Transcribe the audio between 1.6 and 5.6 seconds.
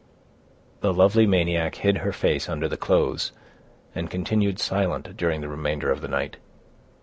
hid her face under the clothes, and continued silent during the